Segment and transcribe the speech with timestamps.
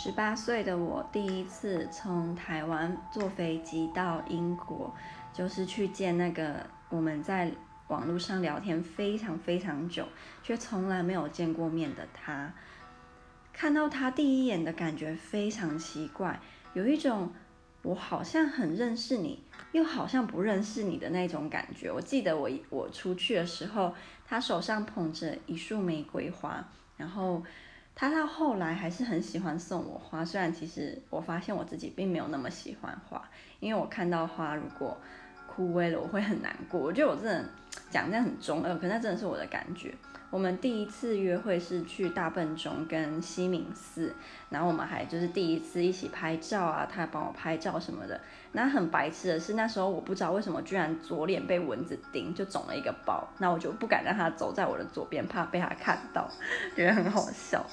[0.00, 4.94] 十八岁的我第一次从台湾坐飞机到英国，
[5.32, 7.50] 就是去见那个我们在
[7.88, 10.06] 网络上聊天非常非常久，
[10.40, 12.54] 却从来没有见过面的他。
[13.52, 16.38] 看到他第一眼的感觉非常奇怪，
[16.74, 17.32] 有一种
[17.82, 19.42] 我好像很认识你，
[19.72, 21.90] 又好像不认识你的那种感觉。
[21.90, 23.92] 我记得我我出去的时候，
[24.24, 26.64] 他手上捧着一束玫瑰花，
[26.96, 27.42] 然后。
[28.00, 33.20] 他到后来还是很喜欢送我花，虽然其实我发现我自己并没有那么喜欢花，
[33.58, 34.96] 因为我看到花如果
[35.48, 36.78] 枯萎了，我会很难过。
[36.78, 37.44] 我觉得我真的
[37.90, 39.92] 讲这样很中二，可那真的是我的感觉。
[40.30, 44.14] 我们第一次约会是去大笨钟跟西敏寺，
[44.48, 48.20] 然后我们还就是第一次一起拍照啊，他还帮我拍照什么的。
[48.52, 56.30] 那很白痴的是，那时候我不知道为什么居然左脸被蚊子叮，就肿了一个包，那我就不敢让他走在我的左边，怕被他看到，
[56.76, 57.66] 觉得很好笑。